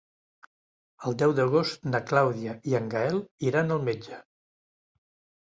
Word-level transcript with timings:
El 1.09 1.17
deu 1.21 1.33
d'agost 1.39 1.85
na 1.95 2.01
Clàudia 2.13 2.57
i 2.71 2.75
en 2.81 2.89
Gaël 2.95 3.21
iran 3.51 3.77
al 3.77 3.85
metge. 3.93 4.19